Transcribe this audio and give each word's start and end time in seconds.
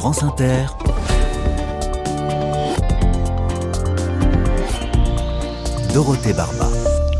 France 0.00 0.22
Inter. 0.22 0.64
Dorothée 5.92 6.32
Barba. 6.32 6.70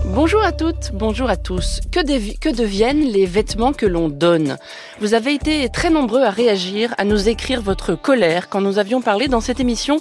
Bonjour 0.06 0.42
à 0.42 0.52
toutes, 0.52 0.90
bonjour 0.94 1.28
à 1.28 1.36
tous. 1.36 1.82
Que, 1.92 2.00
que, 2.38 2.48
deviennent 2.48 3.02
les 3.02 3.26
vêtements 3.26 3.74
que 3.74 3.84
l'on 3.84 4.08
donne? 4.08 4.56
Vous 5.00 5.14
avez 5.14 5.32
été 5.32 5.66
très 5.70 5.88
nombreux 5.88 6.20
à 6.20 6.28
réagir, 6.28 6.94
à 6.98 7.04
nous 7.04 7.30
écrire 7.30 7.62
votre 7.62 7.94
colère 7.94 8.50
quand 8.50 8.60
nous 8.60 8.78
avions 8.78 9.00
parlé 9.00 9.28
dans 9.28 9.40
cette 9.40 9.58
émission 9.58 9.98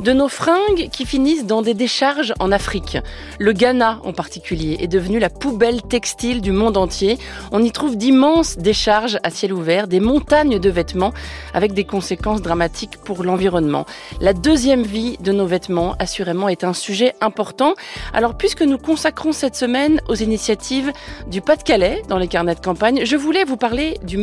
de 0.00 0.12
nos 0.12 0.26
fringues 0.26 0.88
qui 0.90 1.06
finissent 1.06 1.46
dans 1.46 1.62
des 1.62 1.72
décharges 1.72 2.34
en 2.40 2.50
Afrique. 2.50 2.98
Le 3.38 3.52
Ghana 3.52 4.00
en 4.02 4.12
particulier 4.12 4.78
est 4.80 4.88
devenu 4.88 5.20
la 5.20 5.30
poubelle 5.30 5.82
textile 5.82 6.40
du 6.40 6.50
monde 6.50 6.76
entier. 6.76 7.16
On 7.52 7.62
y 7.62 7.70
trouve 7.70 7.96
d'immenses 7.96 8.58
décharges 8.58 9.20
à 9.22 9.30
ciel 9.30 9.52
ouvert, 9.52 9.86
des 9.86 10.00
montagnes 10.00 10.58
de 10.58 10.68
vêtements 10.68 11.14
avec 11.54 11.72
des 11.72 11.84
conséquences 11.84 12.42
dramatiques 12.42 12.96
pour 13.04 13.22
l'environnement. 13.22 13.86
La 14.20 14.32
deuxième 14.32 14.82
vie 14.82 15.16
de 15.18 15.30
nos 15.30 15.46
vêtements, 15.46 15.94
assurément, 16.00 16.48
est 16.48 16.64
un 16.64 16.74
sujet 16.74 17.14
important. 17.20 17.74
Alors 18.12 18.36
puisque 18.36 18.62
nous 18.62 18.78
consacrons 18.78 19.30
cette 19.30 19.54
semaine 19.54 20.00
aux 20.08 20.16
initiatives 20.16 20.90
du 21.28 21.40
Pas-de-Calais 21.40 22.02
dans 22.08 22.18
les 22.18 22.26
carnets 22.26 22.56
de 22.56 22.60
campagne, 22.60 23.04
je 23.04 23.14
voulais 23.14 23.44
vous 23.44 23.56
parler 23.56 23.96
du 24.02 24.16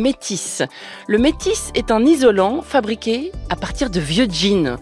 Le 1.08 1.18
métis 1.18 1.70
est 1.74 1.90
un 1.90 2.04
isolant 2.04 2.62
fabriqué 2.62 3.32
à 3.50 3.56
partir 3.56 3.88
de 3.88 4.00
vieux 4.00 4.26
jeans. 4.30 4.76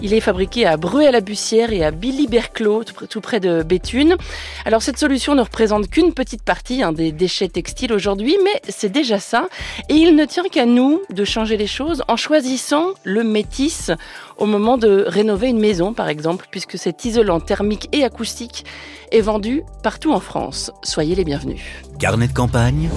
Il 0.00 0.14
est 0.14 0.20
fabriqué 0.20 0.66
à 0.66 0.76
Bruay-la-Bussière 0.76 1.72
et 1.72 1.84
à 1.84 1.90
Billy-Berclos, 1.90 2.84
tout 3.08 3.20
près 3.20 3.40
de 3.40 3.62
Béthune. 3.62 4.16
Alors 4.64 4.82
cette 4.82 4.98
solution 4.98 5.34
ne 5.34 5.40
représente 5.42 5.88
qu'une 5.88 6.12
petite 6.12 6.42
partie 6.42 6.82
hein, 6.82 6.92
des 6.92 7.10
déchets 7.10 7.48
textiles 7.48 7.92
aujourd'hui, 7.92 8.36
mais 8.44 8.60
c'est 8.68 8.90
déjà 8.90 9.18
ça. 9.18 9.48
Et 9.88 9.94
il 9.94 10.14
ne 10.14 10.24
tient 10.24 10.44
qu'à 10.44 10.66
nous 10.66 11.00
de 11.10 11.24
changer 11.24 11.56
les 11.56 11.66
choses 11.66 12.02
en 12.08 12.16
choisissant 12.16 12.88
le 13.04 13.24
métis 13.24 13.90
au 14.36 14.46
moment 14.46 14.78
de 14.78 15.04
rénover 15.06 15.48
une 15.48 15.60
maison, 15.60 15.94
par 15.94 16.08
exemple, 16.08 16.46
puisque 16.50 16.78
cet 16.78 17.04
isolant 17.04 17.40
thermique 17.40 17.88
et 17.92 18.04
acoustique 18.04 18.64
est 19.10 19.20
vendu 19.20 19.62
partout 19.82 20.12
en 20.12 20.20
France. 20.20 20.70
Soyez 20.82 21.14
les 21.14 21.24
bienvenus. 21.24 21.60
Carnet 21.98 22.28
de 22.28 22.32
campagne, 22.32 22.90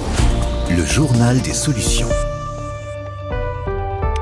le 0.69 0.83
journal 0.83 1.39
des 1.41 1.53
solutions. 1.53 2.09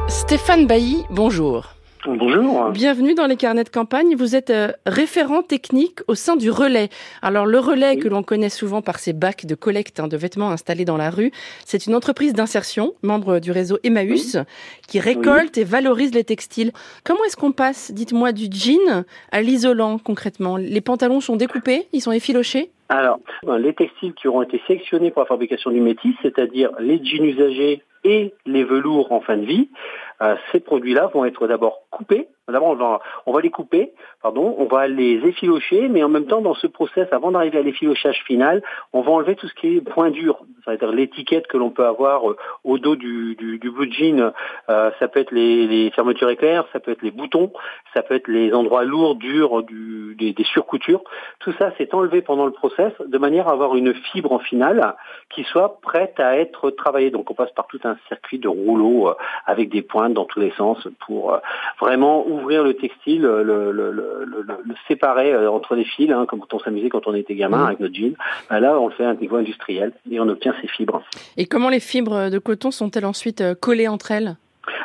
Stéphane 0.07 0.67
Bailly, 0.67 1.05
bonjour. 1.09 1.72
Bonjour. 2.05 2.69
Bienvenue 2.71 3.13
dans 3.13 3.27
les 3.27 3.37
carnets 3.37 3.63
de 3.63 3.69
campagne. 3.69 4.15
Vous 4.15 4.35
êtes 4.35 4.49
euh, 4.49 4.73
référent 4.85 5.41
technique 5.41 5.99
au 6.09 6.15
sein 6.15 6.35
du 6.35 6.51
relais. 6.51 6.89
Alors 7.21 7.45
le 7.45 7.59
relais 7.59 7.95
que 7.95 8.09
l'on 8.09 8.23
connaît 8.23 8.49
souvent 8.49 8.81
par 8.81 8.99
ses 8.99 9.13
bacs 9.13 9.45
de 9.45 9.55
collecte 9.55 10.01
hein, 10.01 10.09
de 10.09 10.17
vêtements 10.17 10.49
installés 10.49 10.83
dans 10.83 10.97
la 10.97 11.09
rue, 11.09 11.31
c'est 11.63 11.85
une 11.85 11.95
entreprise 11.95 12.33
d'insertion, 12.33 12.93
membre 13.03 13.39
du 13.39 13.51
réseau 13.51 13.77
Emmaüs, 13.83 14.37
qui 14.85 14.99
récolte 14.99 15.57
et 15.57 15.63
valorise 15.63 16.13
les 16.13 16.25
textiles. 16.25 16.73
Comment 17.05 17.23
est-ce 17.23 17.37
qu'on 17.37 17.53
passe, 17.53 17.93
dites-moi, 17.93 18.33
du 18.33 18.47
jean 18.51 19.05
à 19.31 19.41
l'isolant 19.41 19.97
concrètement? 19.97 20.57
Les 20.57 20.81
pantalons 20.81 21.21
sont 21.21 21.37
découpés, 21.37 21.87
ils 21.93 22.01
sont 22.01 22.11
effilochés? 22.11 22.69
Alors, 22.89 23.19
les 23.57 23.73
textiles 23.73 24.13
qui 24.13 24.27
auront 24.27 24.41
été 24.41 24.61
sélectionnés 24.67 25.09
pour 25.09 25.21
la 25.21 25.27
fabrication 25.27 25.71
du 25.71 25.79
métis, 25.79 26.15
c'est-à-dire 26.21 26.69
les 26.79 27.03
jeans 27.03 27.23
usagés 27.23 27.81
et 28.03 28.33
les 28.45 28.63
velours 28.65 29.11
en 29.13 29.21
fin 29.21 29.37
de 29.37 29.45
vie, 29.45 29.69
euh, 30.12 30.12
ces 30.51 30.59
produits-là 30.59 31.09
vont 31.13 31.25
être 31.25 31.47
d'abord 31.47 31.83
coupés. 31.89 32.27
D'abord, 32.49 32.71
on 32.71 32.75
va, 32.75 32.99
on 33.25 33.31
va 33.31 33.39
les 33.39 33.49
couper, 33.49 33.93
pardon, 34.21 34.53
on 34.57 34.65
va 34.65 34.89
les 34.89 35.13
effilocher, 35.25 35.87
mais 35.87 36.03
en 36.03 36.09
même 36.09 36.25
temps, 36.25 36.41
dans 36.41 36.53
ce 36.53 36.67
process, 36.67 37.07
avant 37.13 37.31
d'arriver 37.31 37.59
à 37.59 37.61
l'effilochage 37.61 38.21
final, 38.25 38.61
on 38.91 38.99
va 38.99 39.11
enlever 39.13 39.35
tout 39.35 39.47
ce 39.47 39.53
qui 39.53 39.77
est 39.77 39.81
point 39.81 40.11
dur, 40.11 40.43
c'est-à-dire 40.65 40.91
l'étiquette 40.91 41.47
que 41.47 41.55
l'on 41.55 41.69
peut 41.69 41.85
avoir 41.85 42.29
euh, 42.29 42.35
au 42.65 42.79
dos 42.79 42.97
du, 42.97 43.35
du, 43.35 43.59
du 43.59 43.71
blue 43.71 43.89
jean. 43.89 44.33
Euh, 44.69 44.91
ça 44.99 45.07
peut 45.07 45.21
être 45.21 45.31
les, 45.31 45.67
les, 45.67 45.89
fermetures 45.91 46.29
éclairs, 46.29 46.65
ça 46.73 46.81
peut 46.81 46.91
être 46.91 47.01
les 47.01 47.11
boutons, 47.11 47.53
ça 47.93 48.01
peut 48.01 48.15
être 48.15 48.27
les 48.27 48.53
endroits 48.53 48.83
lourds, 48.83 49.15
durs, 49.15 49.63
du, 49.63 50.13
des, 50.19 50.33
des, 50.33 50.43
surcoutures. 50.43 51.03
Tout 51.39 51.53
ça, 51.53 51.71
c'est 51.77 51.93
enlevé 51.93 52.21
pendant 52.21 52.45
le 52.45 52.51
process 52.51 52.91
de 52.99 53.17
manière 53.17 53.47
à 53.47 53.53
avoir 53.53 53.77
une 53.77 53.93
fibre 53.93 54.33
en 54.33 54.39
finale 54.39 54.95
qui 55.29 55.45
soit 55.45 55.79
prête 55.81 56.19
à 56.19 56.37
être 56.37 56.71
travaillée. 56.71 57.09
Donc, 57.09 57.31
on 57.31 57.35
passe 57.35 57.51
par 57.51 57.67
tout 57.67 57.79
un 57.85 57.95
circuit 58.09 58.39
de 58.39 58.49
rouleaux 58.49 59.07
euh, 59.07 59.15
avec 59.45 59.69
des 59.69 59.81
pointes 59.81 60.13
dans 60.13 60.25
tous 60.25 60.41
les 60.41 60.51
sens 60.51 60.85
pour 61.05 61.39
vraiment 61.79 62.25
ouvrir 62.33 62.63
le 62.63 62.73
textile, 62.73 63.21
le, 63.21 63.43
le, 63.43 63.71
le, 63.71 63.91
le 63.91 64.75
séparer 64.87 65.33
euh, 65.33 65.49
entre 65.49 65.75
les 65.75 65.85
fils, 65.85 66.11
hein, 66.11 66.25
comme 66.27 66.39
quand 66.39 66.53
on 66.53 66.59
s'amusait 66.59 66.89
quand 66.89 67.07
on 67.07 67.13
était 67.13 67.35
gamin 67.35 67.57
mmh. 67.57 67.67
avec 67.67 67.79
notre 67.79 67.95
jean. 67.95 68.15
Ben 68.49 68.59
là, 68.59 68.79
on 68.79 68.87
le 68.87 68.93
fait 68.93 69.05
à 69.05 69.09
un 69.09 69.15
niveau 69.15 69.37
industriel 69.37 69.93
et 70.09 70.19
on 70.19 70.27
obtient 70.27 70.53
ces 70.61 70.67
fibres. 70.67 71.03
Et 71.37 71.45
comment 71.45 71.69
les 71.69 71.79
fibres 71.79 72.29
de 72.29 72.39
coton 72.39 72.71
sont-elles 72.71 73.05
ensuite 73.05 73.41
euh, 73.41 73.55
collées 73.55 73.87
entre 73.87 74.11
elles? 74.11 74.35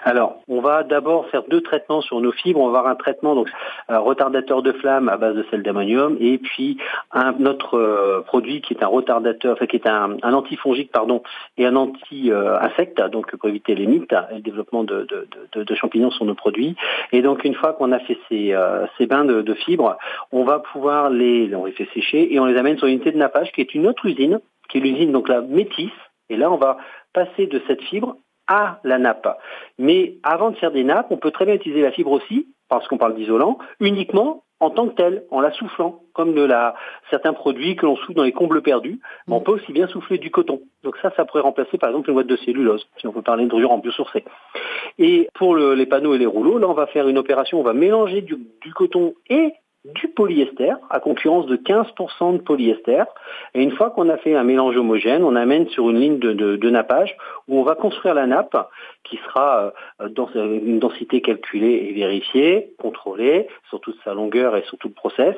Alors, 0.08 0.40
on 0.48 0.62
va 0.62 0.84
d'abord 0.84 1.28
faire 1.28 1.42
deux 1.50 1.60
traitements 1.60 2.00
sur 2.00 2.18
nos 2.22 2.32
fibres. 2.32 2.60
On 2.60 2.70
va 2.70 2.78
avoir 2.78 2.90
un 2.90 2.94
traitement 2.94 3.34
donc 3.34 3.50
un 3.90 3.98
retardateur 3.98 4.62
de 4.62 4.72
flamme 4.72 5.10
à 5.10 5.18
base 5.18 5.36
de 5.36 5.44
sel 5.50 5.62
d'ammonium 5.62 6.16
et 6.18 6.38
puis 6.38 6.78
un 7.12 7.44
autre 7.44 7.76
euh, 7.76 8.22
produit 8.22 8.62
qui 8.62 8.72
est 8.72 8.82
un 8.82 8.86
retardateur, 8.86 9.52
enfin 9.52 9.66
qui 9.66 9.76
est 9.76 9.86
un, 9.86 10.16
antifongique 10.22 10.90
pardon 10.92 11.22
et 11.58 11.66
un 11.66 11.76
anti-insecte, 11.76 13.02
donc 13.12 13.36
pour 13.36 13.50
éviter 13.50 13.74
les 13.74 13.86
mythes 13.86 14.14
et 14.30 14.36
le 14.36 14.40
développement 14.40 14.82
de, 14.82 15.06
champignons 15.74 16.10
sur 16.10 16.24
nos 16.24 16.34
produits. 16.34 16.74
Et 17.12 17.20
donc 17.20 17.44
une 17.44 17.54
fois 17.54 17.74
qu'on 17.74 17.92
a 17.92 17.98
fait 17.98 18.16
ces, 18.30 18.54
euh, 18.54 18.86
bains 19.00 19.26
de, 19.26 19.54
fibres, 19.54 19.98
on 20.32 20.44
va 20.44 20.60
pouvoir 20.60 21.10
les, 21.10 21.54
on 21.54 21.66
les 21.66 21.72
fait 21.72 21.88
sécher 21.92 22.32
et 22.32 22.40
on 22.40 22.46
les 22.46 22.56
amène 22.56 22.78
sur 22.78 22.86
une 22.86 22.94
unité 22.94 23.12
de 23.12 23.18
nappage 23.18 23.52
qui 23.52 23.60
est 23.60 23.74
une 23.74 23.86
autre 23.86 24.06
usine, 24.06 24.40
qui 24.70 24.78
est 24.78 24.80
l'usine 24.80 25.12
donc 25.12 25.28
la 25.28 25.42
Métis. 25.42 25.90
Et 26.30 26.36
là, 26.38 26.50
on 26.50 26.56
va 26.56 26.78
passer 27.12 27.46
de 27.46 27.60
cette 27.66 27.82
fibre 27.82 28.16
à 28.48 28.80
la 28.82 28.98
nappe. 28.98 29.28
Mais 29.78 30.14
avant 30.22 30.50
de 30.50 30.56
faire 30.56 30.72
des 30.72 30.84
nappes, 30.84 31.08
on 31.10 31.16
peut 31.16 31.30
très 31.30 31.44
bien 31.44 31.54
utiliser 31.54 31.82
la 31.82 31.92
fibre 31.92 32.12
aussi, 32.12 32.48
parce 32.68 32.88
qu'on 32.88 32.98
parle 32.98 33.14
d'isolant, 33.14 33.58
uniquement 33.80 34.42
en 34.60 34.70
tant 34.70 34.88
que 34.88 34.94
tel, 34.94 35.24
en 35.30 35.40
la 35.40 35.52
soufflant, 35.52 36.00
comme 36.14 36.34
de 36.34 36.42
la, 36.42 36.74
certains 37.10 37.32
produits 37.32 37.76
que 37.76 37.86
l'on 37.86 37.96
souffle 37.96 38.14
dans 38.14 38.24
les 38.24 38.32
combles 38.32 38.60
perdus. 38.60 39.00
Mm. 39.26 39.32
On 39.32 39.40
peut 39.40 39.52
aussi 39.52 39.72
bien 39.72 39.86
souffler 39.86 40.18
du 40.18 40.30
coton. 40.30 40.60
Donc 40.82 40.96
ça, 41.00 41.12
ça 41.16 41.24
pourrait 41.24 41.42
remplacer 41.42 41.78
par 41.78 41.90
exemple 41.90 42.10
une 42.10 42.14
boîte 42.14 42.26
de 42.26 42.36
cellulose, 42.36 42.88
si 42.98 43.06
on 43.06 43.12
peut 43.12 43.22
parler 43.22 43.46
de 43.46 43.54
rure 43.54 43.70
en 43.70 43.78
biosourcé. 43.78 44.24
Et 44.98 45.28
pour 45.34 45.54
le, 45.54 45.74
les 45.74 45.86
panneaux 45.86 46.14
et 46.14 46.18
les 46.18 46.26
rouleaux, 46.26 46.58
là, 46.58 46.66
on 46.68 46.74
va 46.74 46.86
faire 46.88 47.06
une 47.06 47.18
opération, 47.18 47.60
on 47.60 47.62
va 47.62 47.72
mélanger 47.72 48.22
du, 48.22 48.36
du 48.60 48.72
coton 48.74 49.14
et 49.30 49.52
du 49.94 50.08
polyester, 50.08 50.72
à 50.90 51.00
concurrence 51.00 51.46
de 51.46 51.56
15% 51.56 52.34
de 52.34 52.38
polyester. 52.38 53.04
Et 53.54 53.62
une 53.62 53.72
fois 53.72 53.90
qu'on 53.90 54.08
a 54.08 54.16
fait 54.16 54.34
un 54.34 54.44
mélange 54.44 54.76
homogène, 54.76 55.24
on 55.24 55.36
amène 55.36 55.68
sur 55.68 55.90
une 55.90 55.98
ligne 55.98 56.18
de, 56.18 56.32
de, 56.32 56.70
nappage 56.70 57.16
où 57.48 57.58
on 57.58 57.62
va 57.62 57.74
construire 57.74 58.14
la 58.14 58.26
nappe 58.26 58.56
qui 59.04 59.16
sera 59.18 59.72
euh, 60.00 60.08
dans 60.08 60.28
une 60.34 60.78
densité 60.78 61.22
calculée 61.22 61.88
et 61.88 61.92
vérifiée, 61.92 62.74
contrôlée 62.78 63.48
sur 63.68 63.80
toute 63.80 63.96
sa 64.04 64.14
longueur 64.14 64.56
et 64.56 64.62
sur 64.62 64.76
tout 64.78 64.88
le 64.88 64.94
process. 64.94 65.36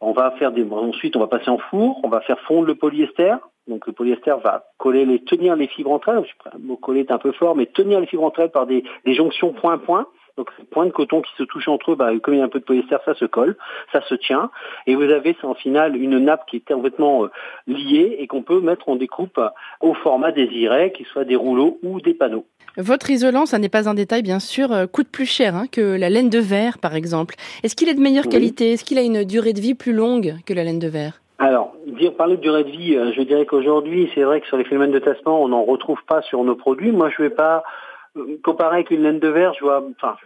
On 0.00 0.12
va 0.12 0.30
faire 0.32 0.52
des, 0.52 0.64
ensuite, 0.70 1.16
on 1.16 1.20
va 1.20 1.26
passer 1.26 1.50
en 1.50 1.58
four, 1.58 2.00
on 2.02 2.08
va 2.08 2.20
faire 2.20 2.40
fondre 2.40 2.66
le 2.66 2.74
polyester. 2.74 3.34
Donc 3.68 3.86
le 3.86 3.92
polyester 3.92 4.34
va 4.42 4.64
coller 4.78 5.04
les, 5.04 5.22
tenir 5.22 5.54
les 5.54 5.68
fibres 5.68 5.92
entre 5.92 6.08
elles. 6.08 6.24
Le 6.54 6.58
mot 6.58 6.76
coller 6.76 7.00
est 7.00 7.12
un 7.12 7.18
peu 7.18 7.32
fort, 7.32 7.54
mais 7.54 7.66
tenir 7.66 8.00
les 8.00 8.06
fibres 8.06 8.24
entre 8.24 8.40
elles 8.40 8.50
par 8.50 8.66
des, 8.66 8.82
des 9.04 9.14
jonctions 9.14 9.52
point-point. 9.52 10.06
Donc 10.36 10.48
ces 10.58 10.64
points 10.64 10.86
de 10.86 10.90
coton 10.90 11.20
qui 11.20 11.32
se 11.36 11.42
touchent 11.42 11.68
entre 11.68 11.92
eux, 11.92 11.94
bah, 11.94 12.10
comme 12.22 12.34
il 12.34 12.38
y 12.38 12.40
a 12.40 12.44
un 12.44 12.48
peu 12.48 12.60
de 12.60 12.64
polyester, 12.64 12.96
ça 13.04 13.14
se 13.14 13.24
colle, 13.24 13.56
ça 13.92 14.00
se 14.02 14.14
tient. 14.14 14.50
Et 14.86 14.94
vous 14.94 15.02
avez 15.02 15.36
en 15.42 15.54
finale 15.54 15.96
une 15.96 16.18
nappe 16.18 16.46
qui 16.46 16.56
est 16.56 16.72
complètement 16.72 17.24
euh, 17.24 17.30
liée 17.66 18.16
et 18.18 18.26
qu'on 18.26 18.42
peut 18.42 18.60
mettre 18.60 18.88
en 18.88 18.96
découpe 18.96 19.40
au 19.80 19.94
format 19.94 20.32
désiré, 20.32 20.92
qu'il 20.92 21.06
soit 21.06 21.24
des 21.24 21.36
rouleaux 21.36 21.78
ou 21.82 22.00
des 22.00 22.14
panneaux. 22.14 22.46
Votre 22.78 23.10
isolant, 23.10 23.44
ça 23.44 23.58
n'est 23.58 23.68
pas 23.68 23.88
un 23.88 23.94
détail 23.94 24.22
bien 24.22 24.40
sûr, 24.40 24.72
euh, 24.72 24.86
coûte 24.86 25.08
plus 25.08 25.26
cher 25.26 25.54
hein, 25.54 25.66
que 25.70 25.98
la 25.98 26.08
laine 26.08 26.30
de 26.30 26.38
verre 26.38 26.78
par 26.78 26.94
exemple. 26.94 27.34
Est-ce 27.62 27.76
qu'il 27.76 27.88
est 27.88 27.94
de 27.94 28.00
meilleure 28.00 28.28
qualité? 28.28 28.72
Est-ce 28.72 28.84
qu'il 28.84 28.98
a 28.98 29.02
une 29.02 29.24
durée 29.24 29.52
de 29.52 29.60
vie 29.60 29.74
plus 29.74 29.92
longue 29.92 30.36
que 30.46 30.54
la 30.54 30.64
laine 30.64 30.78
de 30.78 30.88
verre? 30.88 31.20
Alors, 31.38 31.74
dire 31.86 32.14
parler 32.14 32.36
de 32.36 32.40
durée 32.40 32.62
de 32.62 32.70
vie, 32.70 32.94
euh, 32.96 33.12
je 33.16 33.22
dirais 33.22 33.46
qu'aujourd'hui, 33.46 34.08
c'est 34.14 34.22
vrai 34.22 34.40
que 34.40 34.46
sur 34.46 34.56
les 34.56 34.64
phénomènes 34.64 34.92
de 34.92 35.00
tassement, 35.00 35.42
on 35.42 35.48
n'en 35.48 35.64
retrouve 35.64 35.98
pas 36.06 36.22
sur 36.22 36.44
nos 36.44 36.54
produits. 36.54 36.92
Moi, 36.92 37.10
je 37.10 37.20
ne 37.20 37.28
vais 37.28 37.34
pas 37.34 37.64
comparé 38.42 38.76
avec 38.76 38.90
une 38.90 39.02
laine 39.02 39.18
de 39.18 39.28
verre, 39.28 39.54
je 39.54 39.60
vois, 39.60 39.82
enfin, 39.96 40.16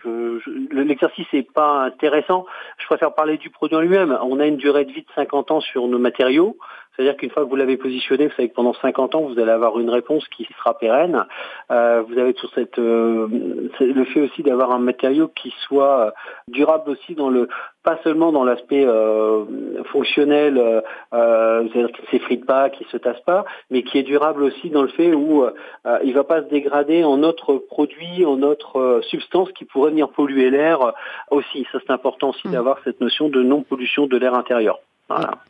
l'exercice 0.72 1.26
n'est 1.32 1.42
pas 1.42 1.84
intéressant. 1.84 2.46
Je 2.78 2.86
préfère 2.86 3.14
parler 3.14 3.36
du 3.38 3.50
produit 3.50 3.76
en 3.76 3.80
lui-même. 3.80 4.18
On 4.22 4.40
a 4.40 4.46
une 4.46 4.56
durée 4.56 4.84
de 4.84 4.92
vie 4.92 5.02
de 5.02 5.12
50 5.14 5.50
ans 5.50 5.60
sur 5.60 5.86
nos 5.86 5.98
matériaux. 5.98 6.56
C'est-à-dire 6.96 7.16
qu'une 7.16 7.30
fois 7.30 7.44
que 7.44 7.48
vous 7.48 7.56
l'avez 7.56 7.76
positionné, 7.76 8.26
vous 8.26 8.34
savez 8.34 8.48
que 8.48 8.54
pendant 8.54 8.74
50 8.74 9.14
ans, 9.14 9.20
vous 9.22 9.38
allez 9.38 9.50
avoir 9.50 9.78
une 9.78 9.90
réponse 9.90 10.26
qui 10.28 10.48
sera 10.58 10.78
pérenne. 10.78 11.26
Euh, 11.70 12.02
vous 12.08 12.18
avez 12.18 12.34
tout 12.34 12.48
cette, 12.54 12.78
euh, 12.78 13.28
le 13.80 14.04
fait 14.04 14.20
aussi 14.20 14.42
d'avoir 14.42 14.72
un 14.72 14.78
matériau 14.78 15.28
qui 15.28 15.54
soit 15.66 16.12
durable 16.48 16.90
aussi 16.90 17.14
dans 17.14 17.30
le, 17.30 17.48
pas 17.86 17.98
seulement 18.02 18.32
dans 18.32 18.42
l'aspect 18.42 18.84
euh, 18.84 19.44
fonctionnel, 19.92 20.58
euh, 20.58 20.80
euh 21.14 21.68
c'est-à-dire 21.68 21.92
qu'il 21.94 22.04
ne 22.04 22.10
s'effrite 22.10 22.44
pas, 22.44 22.68
qui 22.68 22.84
se 22.90 22.96
tasse 22.96 23.20
pas, 23.20 23.44
mais 23.70 23.84
qui 23.84 23.98
est 23.98 24.02
durable 24.02 24.42
aussi 24.42 24.70
dans 24.70 24.82
le 24.82 24.88
fait 24.88 25.14
où 25.14 25.44
euh, 25.44 25.52
il 26.02 26.12
va 26.12 26.24
pas 26.24 26.42
se 26.42 26.48
dégrader 26.48 27.04
en 27.04 27.22
autre 27.22 27.54
produit, 27.54 28.26
en 28.26 28.42
autre 28.42 28.80
euh, 28.80 29.02
substance 29.02 29.52
qui 29.52 29.64
pourrait 29.64 29.90
venir 29.90 30.08
polluer 30.08 30.50
l'air 30.50 30.94
aussi. 31.30 31.64
Ça 31.70 31.78
c'est 31.86 31.92
important 31.92 32.30
aussi 32.30 32.48
mmh. 32.48 32.52
d'avoir 32.52 32.78
cette 32.82 33.00
notion 33.00 33.28
de 33.28 33.40
non-pollution 33.40 34.08
de 34.08 34.16
l'air 34.16 34.34
intérieur. 34.34 34.80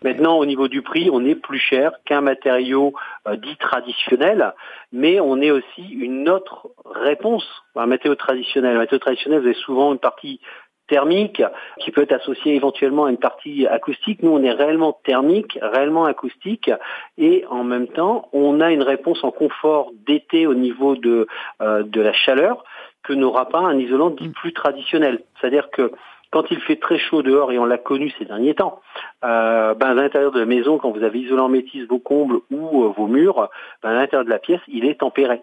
Maintenant, 0.02 0.38
au 0.38 0.44
niveau 0.44 0.68
du 0.68 0.82
prix, 0.82 1.08
on 1.10 1.24
est 1.24 1.34
plus 1.34 1.58
cher 1.58 1.92
qu'un 2.04 2.20
matériau 2.20 2.92
euh, 3.26 3.36
dit 3.36 3.56
traditionnel, 3.56 4.54
mais 4.92 5.18
on 5.18 5.40
est 5.40 5.50
aussi 5.50 5.88
une 5.90 6.28
autre 6.28 6.68
réponse 6.84 7.46
à 7.74 7.82
un 7.82 7.86
matériau 7.86 8.16
traditionnel. 8.16 8.76
Un 8.76 8.80
matériau 8.80 8.98
traditionnel, 8.98 9.40
vous 9.40 9.46
avez 9.46 9.54
souvent 9.54 9.92
une 9.92 9.98
partie 9.98 10.40
thermique 10.88 11.42
qui 11.80 11.90
peut 11.90 12.02
être 12.02 12.12
associée 12.12 12.54
éventuellement 12.54 13.06
à 13.06 13.10
une 13.10 13.18
partie 13.18 13.66
acoustique. 13.66 14.22
Nous, 14.22 14.30
on 14.30 14.42
est 14.42 14.52
réellement 14.52 14.98
thermique, 15.04 15.58
réellement 15.60 16.04
acoustique, 16.04 16.70
et 17.18 17.44
en 17.50 17.64
même 17.64 17.88
temps, 17.88 18.28
on 18.32 18.60
a 18.60 18.70
une 18.70 18.82
réponse 18.82 19.24
en 19.24 19.30
confort 19.30 19.90
d'été 20.06 20.46
au 20.46 20.54
niveau 20.54 20.96
de, 20.96 21.26
euh, 21.62 21.82
de 21.82 22.00
la 22.00 22.12
chaleur 22.12 22.62
que 23.02 23.12
n'aura 23.12 23.48
pas 23.48 23.60
un 23.60 23.78
isolant 23.78 24.10
dit 24.10 24.28
plus 24.28 24.52
traditionnel. 24.52 25.22
C'est-à-dire 25.40 25.70
que 25.70 25.92
quand 26.32 26.50
il 26.50 26.60
fait 26.60 26.76
très 26.76 26.98
chaud 26.98 27.22
dehors, 27.22 27.52
et 27.52 27.58
on 27.58 27.64
l'a 27.64 27.78
connu 27.78 28.12
ces 28.18 28.24
derniers 28.24 28.54
temps, 28.54 28.80
euh, 29.24 29.74
ben, 29.74 29.88
à 29.88 29.94
l'intérieur 29.94 30.32
de 30.32 30.40
la 30.40 30.46
maison, 30.46 30.78
quand 30.78 30.90
vous 30.90 31.02
avez 31.02 31.20
isolé 31.20 31.40
en 31.40 31.48
métis 31.48 31.86
vos 31.88 31.98
combles 31.98 32.40
ou 32.50 32.84
euh, 32.84 32.92
vos 32.96 33.06
murs, 33.06 33.48
ben, 33.82 33.90
à 33.90 33.94
l'intérieur 33.94 34.24
de 34.24 34.30
la 34.30 34.38
pièce, 34.38 34.60
il 34.68 34.84
est 34.84 35.00
tempéré. 35.00 35.42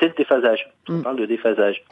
C'est 0.00 0.08
le 0.08 0.14
déphasage. 0.16 0.68
On 0.88 0.94
mm. 0.94 1.02
parle 1.02 1.16
de 1.16 1.26
déphasage. 1.26 1.84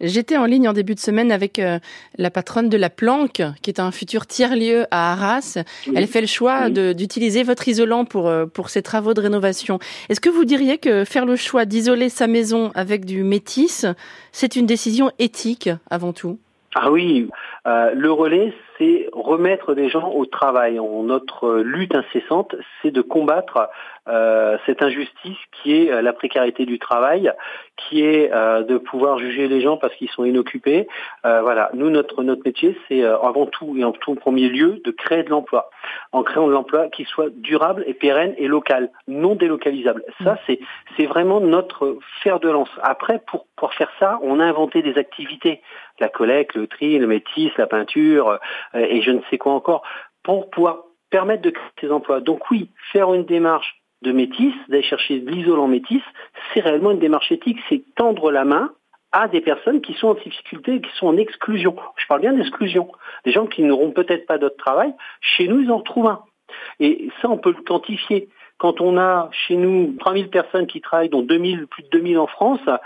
J'étais 0.00 0.36
en 0.36 0.46
ligne 0.46 0.68
en 0.68 0.72
début 0.72 0.94
de 0.94 1.00
semaine 1.00 1.30
avec 1.30 1.58
euh, 1.58 1.78
la 2.18 2.30
patronne 2.30 2.68
de 2.68 2.76
la 2.76 2.90
Planque, 2.90 3.42
qui 3.62 3.70
est 3.70 3.78
un 3.78 3.92
futur 3.92 4.26
tiers-lieu 4.26 4.86
à 4.90 5.12
Arras. 5.12 5.58
Elle 5.94 6.06
fait 6.08 6.22
le 6.22 6.26
choix 6.26 6.70
d'utiliser 6.70 7.44
votre 7.44 7.68
isolant 7.68 8.04
pour, 8.04 8.32
pour 8.52 8.70
ses 8.70 8.82
travaux 8.82 9.14
de 9.14 9.20
rénovation. 9.20 9.78
Est-ce 10.08 10.20
que 10.20 10.30
vous 10.30 10.44
diriez 10.44 10.78
que 10.78 11.04
faire 11.04 11.24
le 11.24 11.36
choix 11.36 11.66
d'isoler 11.66 12.08
sa 12.08 12.26
maison 12.26 12.72
avec 12.74 13.04
du 13.04 13.22
métis, 13.22 13.86
c'est 14.32 14.56
une 14.56 14.66
décision 14.66 15.12
éthique 15.20 15.70
avant 15.88 16.12
tout? 16.12 16.38
Ah 16.74 16.90
oui, 16.90 17.28
euh, 17.66 17.92
le 17.94 18.10
relais, 18.10 18.54
c'est 18.78 19.08
remettre 19.12 19.74
des 19.74 19.90
gens 19.90 20.10
au 20.10 20.24
travail. 20.24 20.80
Notre 20.80 21.58
lutte 21.58 21.94
incessante, 21.94 22.56
c'est 22.80 22.90
de 22.90 23.02
combattre 23.02 23.68
euh, 24.08 24.56
cette 24.64 24.82
injustice 24.82 25.36
qui 25.52 25.74
est 25.74 25.92
euh, 25.92 26.00
la 26.00 26.14
précarité 26.14 26.64
du 26.64 26.78
travail, 26.78 27.30
qui 27.76 28.04
est 28.04 28.30
de 28.30 28.78
pouvoir 28.78 29.18
juger 29.18 29.48
les 29.48 29.60
gens 29.60 29.76
parce 29.76 29.94
qu'ils 29.94 30.10
sont 30.10 30.24
inoccupés. 30.24 30.86
voilà, 31.24 31.70
nous 31.74 31.90
notre 31.90 32.22
notre 32.22 32.42
métier, 32.44 32.78
c'est 32.86 33.02
avant 33.02 33.46
tout 33.46 33.76
et 33.76 33.84
en 33.84 33.92
tout 33.92 34.14
premier 34.14 34.48
lieu 34.48 34.80
de 34.84 34.90
créer 34.92 35.24
de 35.24 35.30
l'emploi, 35.30 35.68
en 36.12 36.22
créant 36.22 36.46
de 36.46 36.52
l'emploi 36.52 36.88
qui 36.88 37.04
soit 37.04 37.30
durable 37.34 37.82
et 37.86 37.94
pérenne 37.94 38.34
et 38.38 38.46
local, 38.46 38.90
non 39.08 39.34
délocalisable. 39.34 40.04
Ça, 40.22 40.38
c'est 40.46 40.60
c'est 40.96 41.06
vraiment 41.06 41.40
notre 41.40 41.98
fer 42.22 42.38
de 42.38 42.48
lance. 42.50 42.70
Après, 42.82 43.20
pour 43.26 43.46
pour 43.56 43.74
faire 43.74 43.90
ça, 43.98 44.20
on 44.22 44.38
a 44.38 44.44
inventé 44.44 44.82
des 44.82 44.96
activités 44.96 45.60
la 46.02 46.08
collecte, 46.08 46.54
le 46.54 46.66
tri, 46.66 46.98
le 46.98 47.06
métis, 47.06 47.50
la 47.56 47.66
peinture 47.66 48.38
euh, 48.74 48.78
et 48.78 49.00
je 49.00 49.10
ne 49.10 49.20
sais 49.30 49.38
quoi 49.38 49.52
encore, 49.52 49.82
pour 50.22 50.50
pouvoir 50.50 50.84
permettre 51.10 51.42
de 51.42 51.50
créer 51.50 51.70
ces 51.80 51.90
emplois. 51.90 52.20
Donc 52.20 52.50
oui, 52.50 52.68
faire 52.92 53.14
une 53.14 53.24
démarche 53.24 53.80
de 54.02 54.12
métis, 54.12 54.54
d'aller 54.68 54.82
chercher 54.82 55.20
de 55.20 55.30
l'isolant 55.30 55.68
métis, 55.68 56.02
c'est 56.52 56.60
réellement 56.60 56.90
une 56.90 56.98
démarche 56.98 57.30
éthique, 57.30 57.58
c'est 57.68 57.82
tendre 57.94 58.30
la 58.30 58.44
main 58.44 58.72
à 59.12 59.28
des 59.28 59.40
personnes 59.40 59.80
qui 59.80 59.94
sont 59.94 60.08
en 60.08 60.14
difficulté, 60.14 60.80
qui 60.80 60.90
sont 60.96 61.06
en 61.06 61.16
exclusion. 61.16 61.76
Je 61.96 62.06
parle 62.06 62.22
bien 62.22 62.32
d'exclusion. 62.32 62.90
Des 63.24 63.32
gens 63.32 63.46
qui 63.46 63.62
n'auront 63.62 63.92
peut-être 63.92 64.26
pas 64.26 64.38
d'autre 64.38 64.56
travail, 64.56 64.92
chez 65.20 65.46
nous, 65.46 65.60
ils 65.60 65.70
en 65.70 65.78
retrouvent 65.78 66.08
un. 66.08 66.22
Et 66.80 67.10
ça, 67.20 67.28
on 67.28 67.38
peut 67.38 67.54
le 67.56 67.62
quantifier. 67.62 68.28
Quand 68.62 68.80
on 68.80 68.96
a 68.96 69.28
chez 69.32 69.56
nous 69.56 69.96
3000 69.98 70.30
personnes 70.30 70.68
qui 70.68 70.80
travaillent, 70.80 71.08
dont 71.08 71.22
2000, 71.22 71.66
plus 71.66 71.82
de 71.82 71.88
2000 71.88 72.16
en 72.16 72.28
France, 72.28 72.60
ce 72.64 72.70
ne 72.70 72.76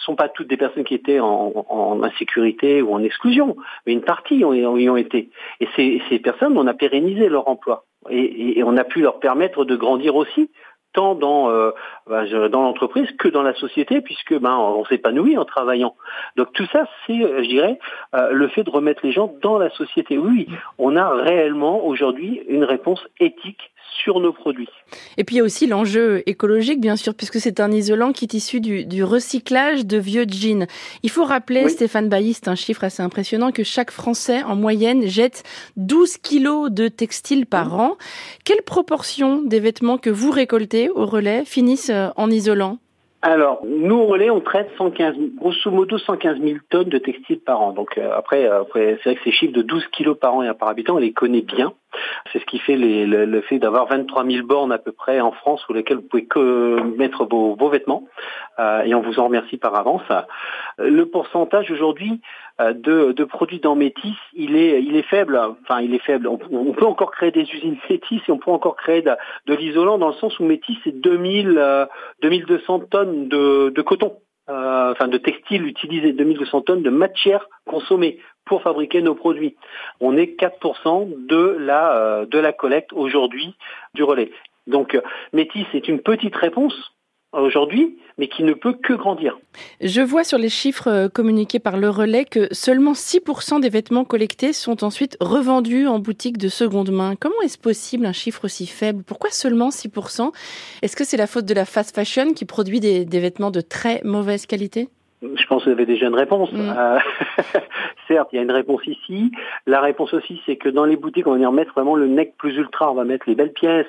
sont 0.00 0.16
pas 0.16 0.30
toutes 0.30 0.48
des 0.48 0.56
personnes 0.56 0.84
qui 0.84 0.94
étaient 0.94 1.20
en, 1.20 2.00
insécurité 2.02 2.80
ou 2.80 2.94
en 2.94 3.02
exclusion, 3.02 3.54
mais 3.84 3.92
une 3.92 4.00
partie 4.00 4.36
y 4.36 4.44
ont 4.46 4.96
été. 4.96 5.28
Et 5.60 5.68
ces, 5.76 6.18
personnes, 6.20 6.56
on 6.56 6.66
a 6.66 6.72
pérennisé 6.72 7.28
leur 7.28 7.48
emploi. 7.48 7.84
et, 8.08 8.62
on 8.64 8.78
a 8.78 8.84
pu 8.84 9.02
leur 9.02 9.20
permettre 9.20 9.66
de 9.66 9.76
grandir 9.76 10.16
aussi 10.16 10.48
tant 10.96 11.14
dans, 11.14 11.50
euh, 11.50 11.70
dans 12.08 12.62
l'entreprise 12.62 13.08
que 13.18 13.28
dans 13.28 13.42
la 13.42 13.54
société, 13.54 14.00
puisque 14.00 14.36
ben, 14.38 14.56
on 14.56 14.84
s'épanouit 14.86 15.36
en 15.36 15.44
travaillant. 15.44 15.94
Donc 16.36 16.52
tout 16.54 16.66
ça, 16.72 16.88
c'est, 17.06 17.22
euh, 17.22 17.42
je 17.42 17.48
dirais, 17.48 17.78
euh, 18.14 18.30
le 18.32 18.48
fait 18.48 18.64
de 18.64 18.70
remettre 18.70 19.04
les 19.04 19.12
gens 19.12 19.32
dans 19.42 19.58
la 19.58 19.68
société. 19.70 20.16
Oui, 20.16 20.48
on 20.78 20.96
a 20.96 21.10
réellement 21.10 21.84
aujourd'hui 21.86 22.42
une 22.48 22.64
réponse 22.64 23.06
éthique 23.20 23.70
sur 24.02 24.20
nos 24.20 24.32
produits. 24.32 24.68
Et 25.16 25.24
puis 25.24 25.36
il 25.36 25.38
y 25.38 25.40
a 25.42 25.44
aussi 25.44 25.66
l'enjeu 25.66 26.22
écologique, 26.26 26.80
bien 26.80 26.96
sûr, 26.96 27.14
puisque 27.14 27.38
c'est 27.38 27.60
un 27.60 27.70
isolant 27.72 28.12
qui 28.12 28.24
est 28.24 28.34
issu 28.34 28.60
du, 28.60 29.04
recyclage 29.04 29.86
de 29.86 29.98
vieux 29.98 30.26
jeans. 30.28 30.66
Il 31.02 31.10
faut 31.10 31.24
rappeler, 31.24 31.68
Stéphane 31.68 32.08
Bailliste, 32.08 32.48
un 32.48 32.54
chiffre 32.54 32.84
assez 32.84 33.02
impressionnant, 33.02 33.52
que 33.52 33.64
chaque 33.64 33.90
Français, 33.90 34.42
en 34.42 34.56
moyenne, 34.56 35.06
jette 35.06 35.42
12 35.76 36.18
kilos 36.18 36.70
de 36.70 36.88
textiles 36.88 37.46
par 37.46 37.78
an. 37.78 37.96
Quelle 38.44 38.62
proportion 38.62 39.42
des 39.42 39.60
vêtements 39.60 39.98
que 39.98 40.10
vous 40.10 40.30
récoltez 40.30 40.90
au 40.90 41.06
relais 41.06 41.44
finissent 41.44 41.90
euh, 41.90 42.08
en 42.16 42.30
isolant? 42.30 42.78
Alors, 43.22 43.60
nous, 43.66 43.96
au 43.96 44.06
relais, 44.06 44.30
on 44.30 44.40
traite 44.40 44.70
115, 44.78 45.16
grosso 45.36 45.70
modo 45.70 45.98
115 45.98 46.38
000 46.38 46.58
tonnes 46.70 46.88
de 46.88 46.98
textiles 46.98 47.40
par 47.40 47.60
an. 47.60 47.72
Donc 47.72 47.98
euh, 47.98 48.10
après, 48.14 48.46
après 48.46 48.98
c'est 49.02 49.10
vrai 49.10 49.14
que 49.16 49.24
ces 49.24 49.32
chiffres 49.32 49.52
de 49.52 49.62
12 49.62 49.86
kilos 49.88 50.16
par 50.16 50.34
an 50.34 50.42
et 50.42 50.54
par 50.54 50.68
habitant, 50.68 50.94
on 50.94 50.98
les 50.98 51.12
connaît 51.12 51.40
bien. 51.40 51.72
C'est 52.32 52.38
ce 52.38 52.44
qui 52.46 52.58
fait 52.58 52.76
le, 52.76 53.40
fait 53.42 53.58
d'avoir 53.58 53.86
23 53.86 54.24
000 54.24 54.46
bornes 54.46 54.72
à 54.72 54.78
peu 54.78 54.92
près 54.92 55.20
en 55.20 55.32
France 55.32 55.60
sur 55.62 55.74
lesquelles 55.74 55.98
vous 55.98 56.08
pouvez 56.08 56.26
que 56.26 56.80
mettre 56.96 57.24
vos, 57.24 57.68
vêtements. 57.68 58.04
Euh, 58.58 58.82
et 58.82 58.94
on 58.94 59.02
vous 59.02 59.18
en 59.18 59.24
remercie 59.24 59.56
par 59.56 59.74
avance. 59.74 60.02
Le 60.78 61.04
pourcentage 61.04 61.70
aujourd'hui 61.70 62.20
euh, 62.60 62.72
de, 63.12 63.24
produits 63.24 63.60
dans 63.60 63.74
métis, 63.74 64.14
il 64.32 64.56
est, 64.56 64.82
il 64.82 64.96
est 64.96 65.02
faible. 65.02 65.38
Enfin, 65.62 65.80
il 65.80 65.94
est 65.94 66.02
faible. 66.02 66.26
On, 66.26 66.38
peut 66.38 66.86
encore 66.86 67.10
créer 67.10 67.30
des 67.30 67.42
usines 67.42 67.76
métis 67.90 68.22
et 68.26 68.32
on 68.32 68.38
peut 68.38 68.50
encore 68.50 68.76
créer 68.76 69.02
de, 69.02 69.54
l'isolant 69.54 69.98
dans 69.98 70.08
le 70.08 70.14
sens 70.14 70.38
où 70.40 70.44
métis, 70.44 70.76
c'est 70.84 70.98
2000, 70.98 71.88
2200 72.22 72.80
tonnes 72.90 73.28
de, 73.28 73.82
coton. 73.82 74.16
Euh, 74.48 74.92
enfin 74.92 75.08
de 75.08 75.18
textile 75.18 75.66
utilisé, 75.66 76.12
2200 76.12 76.60
tonnes 76.62 76.82
de 76.82 76.90
matière 76.90 77.48
consommée 77.64 78.20
pour 78.44 78.62
fabriquer 78.62 79.02
nos 79.02 79.16
produits. 79.16 79.56
On 80.00 80.16
est 80.16 80.40
4% 80.40 81.26
de 81.26 81.56
la, 81.58 81.96
euh, 81.96 82.26
de 82.26 82.38
la 82.38 82.52
collecte 82.52 82.92
aujourd'hui 82.92 83.56
du 83.94 84.04
relais. 84.04 84.30
Donc 84.68 84.94
euh, 84.94 85.00
Métis 85.32 85.66
est 85.74 85.88
une 85.88 86.00
petite 86.00 86.36
réponse 86.36 86.92
aujourd'hui, 87.40 87.96
mais 88.18 88.28
qui 88.28 88.42
ne 88.42 88.52
peut 88.52 88.72
que 88.72 88.92
grandir. 88.92 89.38
Je 89.80 90.00
vois 90.00 90.24
sur 90.24 90.38
les 90.38 90.48
chiffres 90.48 90.88
euh, 90.88 91.08
communiqués 91.08 91.58
par 91.58 91.76
le 91.76 91.90
relais 91.90 92.24
que 92.24 92.48
seulement 92.52 92.92
6% 92.92 93.60
des 93.60 93.68
vêtements 93.68 94.04
collectés 94.04 94.52
sont 94.52 94.84
ensuite 94.84 95.16
revendus 95.20 95.86
en 95.86 95.98
boutique 95.98 96.38
de 96.38 96.48
seconde 96.48 96.90
main. 96.90 97.14
Comment 97.18 97.40
est-ce 97.42 97.58
possible 97.58 98.06
un 98.06 98.12
chiffre 98.12 98.44
aussi 98.44 98.66
faible? 98.66 99.02
Pourquoi 99.02 99.30
seulement 99.30 99.68
6% 99.68 100.32
Est-ce 100.82 100.96
que 100.96 101.04
c'est 101.04 101.16
la 101.16 101.26
faute 101.26 101.44
de 101.44 101.54
la 101.54 101.64
fast 101.64 101.94
fashion 101.94 102.32
qui 102.32 102.44
produit 102.44 102.80
des, 102.80 103.04
des 103.04 103.20
vêtements 103.20 103.50
de 103.50 103.60
très 103.60 104.00
mauvaise 104.04 104.46
qualité? 104.46 104.88
Je 105.22 105.46
pense 105.46 105.64
que 105.64 105.70
vous 105.70 105.74
avez 105.74 105.86
déjà 105.86 106.06
une 106.06 106.14
réponse. 106.14 106.52
Mm. 106.52 106.74
Euh, 106.76 106.98
certes, 108.08 108.28
il 108.32 108.36
y 108.36 108.38
a 108.38 108.42
une 108.42 108.50
réponse 108.50 108.86
ici. 108.86 109.32
La 109.66 109.80
réponse 109.80 110.12
aussi, 110.14 110.40
c'est 110.46 110.56
que 110.56 110.68
dans 110.68 110.84
les 110.84 110.96
boutiques, 110.96 111.26
on 111.26 111.30
va 111.30 111.36
venir 111.36 111.52
mettre 111.52 111.72
vraiment 111.72 111.96
le 111.96 112.06
nec 112.06 112.34
plus 112.36 112.56
ultra. 112.56 112.90
On 112.90 112.94
va 112.94 113.04
mettre 113.04 113.28
les 113.28 113.34
belles 113.34 113.52
pièces, 113.52 113.86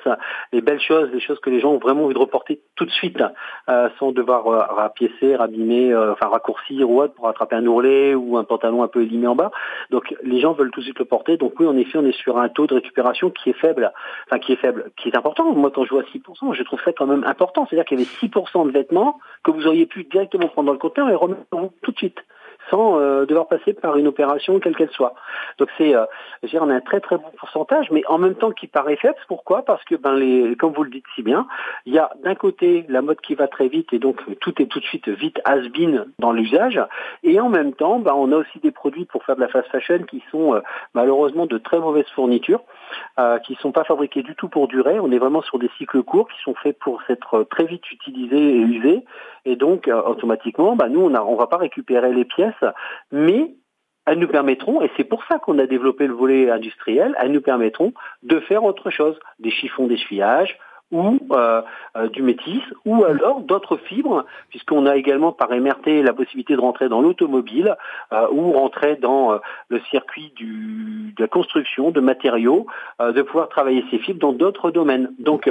les 0.52 0.60
belles 0.60 0.80
choses, 0.80 1.10
les 1.12 1.20
choses 1.20 1.38
que 1.40 1.50
les 1.50 1.60
gens 1.60 1.72
ont 1.72 1.78
vraiment 1.78 2.04
envie 2.04 2.14
de 2.14 2.18
reporter 2.18 2.60
tout 2.76 2.84
de 2.84 2.90
suite, 2.90 3.22
euh, 3.68 3.88
sans 3.98 4.12
devoir 4.12 4.46
euh, 4.46 4.58
rapiécer, 4.58 5.36
rabîmer, 5.36 5.94
enfin 5.94 6.28
raccourcir 6.28 6.88
ou 6.88 7.00
autre 7.00 7.14
pour 7.14 7.28
attraper 7.28 7.56
un 7.56 7.66
ourlet 7.66 8.14
ou 8.14 8.36
un 8.36 8.44
pantalon 8.44 8.82
un 8.82 8.88
peu 8.88 9.02
élimé 9.02 9.26
en 9.26 9.34
bas. 9.34 9.50
Donc 9.90 10.14
les 10.22 10.40
gens 10.40 10.52
veulent 10.52 10.70
tout 10.70 10.80
de 10.80 10.84
suite 10.84 10.98
le 10.98 11.04
porter. 11.04 11.36
Donc 11.36 11.54
oui, 11.60 11.66
en 11.66 11.76
effet, 11.76 11.98
on 11.98 12.06
est 12.06 12.16
sur 12.16 12.38
un 12.38 12.48
taux 12.48 12.66
de 12.66 12.74
récupération 12.74 13.30
qui 13.30 13.50
est 13.50 13.58
faible, 13.58 13.92
enfin 14.26 14.38
qui 14.38 14.52
est 14.52 14.56
faible, 14.56 14.90
qui 14.96 15.08
est 15.08 15.16
important. 15.16 15.52
Moi, 15.52 15.70
quand 15.74 15.84
je 15.84 15.90
vois 15.90 16.02
6%, 16.02 16.54
je 16.54 16.62
trouve 16.62 16.80
ça 16.84 16.92
quand 16.92 17.06
même 17.06 17.24
important. 17.24 17.66
C'est-à-dire 17.66 17.84
qu'il 17.84 18.00
y 18.00 18.02
avait 18.02 18.10
6% 18.26 18.66
de 18.66 18.72
vêtements 18.72 19.18
que 19.44 19.50
vous 19.50 19.66
auriez 19.66 19.86
pu 19.86 20.04
directement 20.04 20.48
prendre 20.48 20.66
dans 20.66 20.72
le 20.72 20.78
et 21.06 21.14
remettre 21.18 21.44
tout 21.82 21.92
de 21.92 21.96
suite 21.96 22.18
sans 22.70 22.98
euh, 23.00 23.26
devoir 23.26 23.48
passer 23.48 23.72
par 23.72 23.96
une 23.96 24.06
opération 24.06 24.58
quelle 24.60 24.76
qu'elle 24.76 24.90
soit. 24.90 25.14
Donc 25.58 25.68
c'est, 25.76 25.94
euh, 25.94 26.04
on 26.54 26.70
a 26.70 26.74
un 26.74 26.80
très 26.80 27.00
très 27.00 27.16
bon 27.16 27.30
pourcentage, 27.36 27.90
mais 27.90 28.02
en 28.06 28.18
même 28.18 28.34
temps 28.34 28.50
qui 28.50 28.66
paraît 28.66 28.96
faible. 28.96 29.16
Pourquoi? 29.28 29.62
Parce 29.62 29.84
que 29.84 29.94
ben 29.94 30.14
les, 30.14 30.56
comme 30.56 30.72
vous 30.72 30.84
le 30.84 30.90
dites 30.90 31.04
si 31.14 31.22
bien, 31.22 31.46
il 31.86 31.94
y 31.94 31.98
a 31.98 32.10
d'un 32.22 32.34
côté 32.34 32.84
la 32.88 33.02
mode 33.02 33.20
qui 33.20 33.34
va 33.34 33.48
très 33.48 33.68
vite 33.68 33.92
et 33.92 33.98
donc 33.98 34.20
tout 34.40 34.60
est 34.62 34.66
tout 34.66 34.80
de 34.80 34.84
suite 34.84 35.08
vite 35.08 35.40
has-been 35.44 36.06
dans 36.18 36.32
l'usage, 36.32 36.80
et 37.22 37.40
en 37.40 37.48
même 37.48 37.72
temps, 37.72 37.98
ben, 37.98 38.12
on 38.14 38.32
a 38.32 38.36
aussi 38.36 38.58
des 38.60 38.70
produits 38.70 39.04
pour 39.04 39.24
faire 39.24 39.36
de 39.36 39.40
la 39.40 39.48
fast 39.48 39.68
fashion 39.68 40.00
qui 40.04 40.22
sont 40.30 40.54
euh, 40.54 40.60
malheureusement 40.94 41.46
de 41.46 41.58
très 41.58 41.78
mauvaises 41.78 42.08
fournitures, 42.14 42.62
euh, 43.18 43.38
qui 43.38 43.54
sont 43.56 43.72
pas 43.72 43.84
fabriquées 43.84 44.22
du 44.22 44.34
tout 44.34 44.48
pour 44.48 44.68
durer. 44.68 45.00
On 45.00 45.10
est 45.10 45.18
vraiment 45.18 45.42
sur 45.42 45.58
des 45.58 45.70
cycles 45.78 46.02
courts 46.02 46.28
qui 46.28 46.40
sont 46.42 46.54
faits 46.54 46.78
pour 46.78 47.02
être 47.08 47.44
très 47.44 47.64
vite 47.64 47.90
utilisés 47.90 48.56
et 48.56 48.60
usés, 48.60 49.04
et 49.44 49.56
donc 49.56 49.88
automatiquement, 49.88 50.76
ben, 50.76 50.88
nous 50.88 51.00
on 51.00 51.10
ne 51.10 51.18
on 51.18 51.36
va 51.36 51.46
pas 51.46 51.56
récupérer 51.56 52.12
les 52.12 52.24
pièces 52.24 52.57
mais 53.12 53.54
elles 54.06 54.18
nous 54.18 54.28
permettront, 54.28 54.80
et 54.80 54.90
c'est 54.96 55.04
pour 55.04 55.22
ça 55.24 55.38
qu'on 55.38 55.58
a 55.58 55.66
développé 55.66 56.06
le 56.06 56.14
volet 56.14 56.50
industriel, 56.50 57.14
elles 57.20 57.32
nous 57.32 57.42
permettront 57.42 57.92
de 58.22 58.40
faire 58.40 58.64
autre 58.64 58.90
chose, 58.90 59.18
des 59.38 59.50
chiffons 59.50 59.86
d'essuyage 59.86 60.58
ou 60.90 61.18
euh, 61.32 61.60
euh, 61.96 62.08
du 62.08 62.22
métis, 62.22 62.62
ou 62.86 63.04
alors 63.04 63.40
d'autres 63.40 63.76
fibres, 63.76 64.24
puisqu'on 64.48 64.86
a 64.86 64.96
également 64.96 65.32
par 65.32 65.50
MRT 65.50 66.02
la 66.02 66.14
possibilité 66.14 66.56
de 66.56 66.60
rentrer 66.60 66.88
dans 66.88 67.02
l'automobile 67.02 67.76
euh, 68.12 68.26
ou 68.32 68.52
rentrer 68.52 68.96
dans 68.96 69.38
le 69.68 69.80
circuit 69.90 70.32
du, 70.36 71.12
de 71.16 71.22
la 71.22 71.28
construction 71.28 71.90
de 71.90 72.00
matériaux, 72.00 72.66
de 73.00 73.22
pouvoir 73.22 73.48
travailler 73.48 73.84
ces 73.90 73.98
fibres 73.98 74.20
dans 74.20 74.32
d'autres 74.32 74.70
domaines. 74.70 75.12
Donc, 75.18 75.50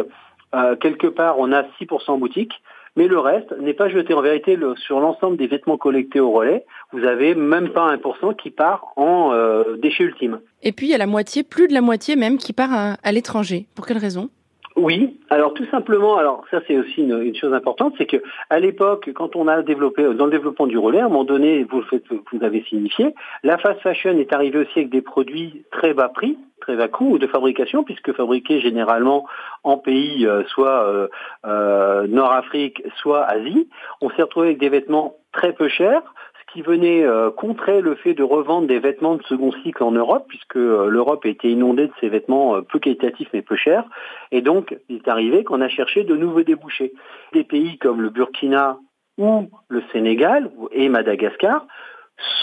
quelque 0.82 1.08
part, 1.08 1.40
on 1.40 1.52
a 1.52 1.64
6% 1.80 2.12
en 2.12 2.18
boutique, 2.18 2.54
mais 2.98 3.08
le 3.08 3.20
reste 3.20 3.56
n'est 3.62 3.74
pas 3.74 3.88
jeté. 3.88 4.14
En 4.14 4.22
vérité, 4.22 4.58
sur 4.76 5.00
l'ensemble 5.00 5.38
des 5.38 5.48
vêtements 5.48 5.78
collectés 5.78 6.20
au 6.20 6.32
relais, 6.32 6.66
vous 6.92 7.06
avez 7.06 7.36
même 7.36 7.70
pas 7.70 7.96
1% 7.96 8.36
qui 8.36 8.50
part 8.50 8.92
en 8.98 9.32
déchets 9.78 10.04
ultimes. 10.04 10.42
Et 10.64 10.74
puis, 10.74 10.88
il 10.88 10.90
y 10.90 10.96
a 10.96 10.98
la 10.98 11.08
moitié, 11.08 11.44
plus 11.44 11.68
de 11.70 11.74
la 11.74 11.82
moitié 11.82 12.16
même, 12.18 12.38
qui 12.38 12.52
part 12.52 12.98
à 13.02 13.12
l'étranger. 13.14 13.68
Pour 13.76 13.86
quelle 13.86 14.00
raison? 14.00 14.30
Oui, 14.78 15.20
alors 15.32 15.56
tout 15.56 15.66
simplement, 15.72 16.18
alors 16.18 16.46
ça 16.52 16.62
c'est 16.68 16.78
aussi 16.78 17.02
une, 17.02 17.36
chose 17.36 17.52
importante, 17.52 17.96
c'est 17.98 18.06
que 18.06 18.18
à 18.52 18.60
l'époque, 18.60 19.10
quand 19.16 19.36
on 19.36 19.48
a 19.48 19.64
développé 19.64 20.04
dans 20.14 20.26
le 20.26 20.32
développement 20.32 20.68
du 20.68 20.78
relais, 20.78 21.00
à 21.00 21.06
un 21.06 21.10
moment 21.10 21.24
donné, 21.24 21.64
vous 21.64 21.80
le 21.80 21.86
faites, 21.86 22.04
vous 22.10 22.44
avez 22.44 22.64
signifié, 22.64 23.16
la 23.44 23.58
fast 23.58 23.82
fashion 23.82 24.12
est 24.12 24.32
arrivée 24.34 24.60
aussi 24.60 24.78
avec 24.78 24.90
des 24.92 25.02
produits 25.02 25.66
très 25.72 25.96
bas 25.96 26.10
prix, 26.10 26.38
très 26.62 26.76
bas 26.76 26.88
coût 26.88 27.18
de 27.18 27.26
fabrication, 27.26 27.84
puisque 27.84 28.14
fabriqués 28.14 28.60
généralement 28.60 29.26
en 29.64 29.78
pays 29.78 30.28
euh, 30.28 30.44
soit 30.46 30.84
euh, 30.88 31.08
euh, 31.48 32.06
Nord-Afrique, 32.06 32.84
soit 32.98 33.24
Asie. 33.24 33.68
On 34.02 34.12
s'est 34.12 34.22
retrouvé 34.22 34.50
avec 34.50 34.60
des 34.60 34.70
vêtements 34.70 35.16
très 35.34 35.54
peu 35.54 35.70
chers, 35.70 36.04
qui 36.52 36.62
venait 36.62 37.04
euh, 37.04 37.30
contrer 37.30 37.82
le 37.82 37.96
fait 37.96 38.14
de 38.14 38.24
revendre 38.24 38.68
des 38.68 38.80
vêtements 38.80 39.16
de 39.16 39.24
second 39.24 39.52
cycle 39.64 39.84
en 39.84 39.92
Europe, 39.92 40.26
puisque 40.28 40.56
euh, 40.56 40.88
l'Europe 40.88 41.26
été 41.26 41.50
inondée 41.50 41.88
de 41.88 41.94
ces 42.00 42.10
vêtements 42.10 42.56
euh, 42.56 42.62
peu 42.62 42.80
qualitatifs 42.80 43.30
mais 43.34 43.42
peu 43.42 43.56
chers. 43.56 43.84
Et 44.32 44.42
donc, 44.42 44.78
il 44.90 44.98
est 44.98 45.08
arrivé 45.08 45.44
qu'on 45.44 45.62
a 45.62 45.70
cherché 45.70 46.04
de 46.04 46.16
nouveaux 46.16 46.44
débouchés. 46.44 46.94
Des 47.34 47.44
pays 47.44 47.78
comme 47.78 48.02
le 48.02 48.10
Burkina 48.10 48.78
ou 49.18 49.50
le 49.68 49.84
Sénégal 49.92 50.50
et 50.72 50.90
Madagascar 50.90 51.66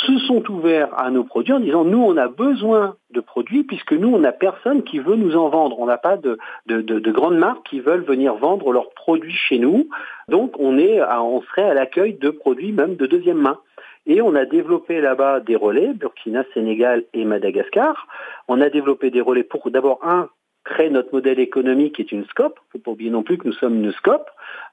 se 0.06 0.18
sont 0.18 0.48
ouverts 0.50 0.96
à 0.96 1.10
nos 1.10 1.24
produits 1.24 1.52
en 1.52 1.58
disant 1.58 1.84
nous 1.84 2.00
on 2.00 2.16
a 2.16 2.28
besoin 2.28 2.94
de 3.10 3.20
produits 3.20 3.64
puisque 3.64 3.92
nous 3.92 4.08
on 4.08 4.20
n'a 4.20 4.30
personne 4.32 4.84
qui 4.84 5.00
veut 5.00 5.16
nous 5.16 5.36
en 5.36 5.48
vendre. 5.48 5.80
On 5.80 5.86
n'a 5.86 5.98
pas 5.98 6.16
de, 6.16 6.38
de, 6.66 6.80
de, 6.80 7.10
grandes 7.10 7.38
marques 7.38 7.66
qui 7.68 7.80
veulent 7.80 8.04
venir 8.04 8.34
vendre 8.34 8.72
leurs 8.72 8.90
produits 8.90 9.34
chez 9.34 9.58
nous. 9.58 9.88
Donc 10.28 10.54
on 10.60 10.78
est 10.78 11.02
on 11.02 11.42
serait 11.42 11.68
à 11.68 11.74
l'accueil 11.74 12.14
de 12.14 12.30
produits 12.30 12.72
même 12.72 12.94
de 12.96 13.06
deuxième 13.06 13.38
main. 13.40 13.58
Et 14.06 14.20
on 14.20 14.34
a 14.34 14.44
développé 14.44 15.00
là-bas 15.00 15.40
des 15.40 15.56
relais, 15.56 15.92
Burkina, 15.94 16.44
Sénégal 16.52 17.04
et 17.14 17.24
Madagascar. 17.24 18.06
On 18.48 18.60
a 18.60 18.68
développé 18.68 19.10
des 19.10 19.20
relais 19.20 19.44
pour 19.44 19.70
d'abord 19.70 20.00
un 20.02 20.28
créer 20.64 20.90
notre 20.90 21.12
modèle 21.12 21.38
économique 21.38 21.96
qui 21.96 22.02
est 22.02 22.12
une 22.12 22.24
SCOP. 22.24 22.58
Il 22.58 22.66
ne 22.66 22.72
faut 22.72 22.84
pas 22.84 22.90
oublier 22.92 23.10
non 23.10 23.22
plus 23.22 23.38
que 23.38 23.46
nous 23.46 23.54
sommes 23.54 23.84
une 23.84 23.92
SCOP. 23.92 24.28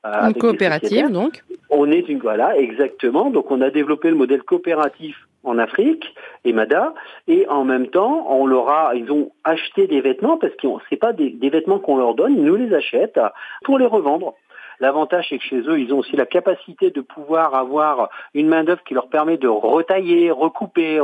Euh, 0.05 0.27
une 0.27 0.33
coopérative 0.33 1.11
donc. 1.11 1.43
On 1.69 1.91
est 1.91 2.07
une 2.09 2.19
voilà 2.19 2.57
exactement. 2.57 3.29
Donc 3.29 3.51
on 3.51 3.61
a 3.61 3.69
développé 3.69 4.09
le 4.09 4.15
modèle 4.15 4.43
coopératif 4.43 5.15
en 5.43 5.57
Afrique, 5.57 6.05
EMADA, 6.45 6.93
et 7.27 7.47
en 7.47 7.63
même 7.63 7.88
temps, 7.88 8.27
on 8.29 8.45
leur 8.45 8.69
a, 8.69 8.93
ils 8.95 9.11
ont 9.11 9.31
acheté 9.43 9.88
des 9.88 10.00
vêtements 10.00 10.38
parce 10.38 10.53
que 10.55 10.67
c'est 10.89 10.97
pas 10.97 11.13
des, 11.13 11.31
des 11.31 11.50
vêtements 11.50 11.79
qu'on 11.79 11.97
leur 11.97 12.13
donne, 12.13 12.33
ils 12.33 12.43
nous 12.43 12.55
les 12.55 12.73
achètent 12.75 13.19
pour 13.63 13.79
les 13.79 13.88
revendre. 13.88 14.35
L'avantage, 14.81 15.27
c'est 15.29 15.38
que 15.38 15.43
chez 15.43 15.59
eux, 15.59 15.79
ils 15.79 15.93
ont 15.93 16.00
aussi 16.00 16.15
la 16.15 16.25
capacité 16.25 16.89
de 16.89 17.01
pouvoir 17.01 17.53
avoir 17.53 18.09
une 18.33 18.47
main-d'œuvre 18.47 18.83
qui 18.83 18.95
leur 18.95 19.09
permet 19.09 19.38
de 19.38 19.47
retailler, 19.47 20.31
recouper, 20.31 21.00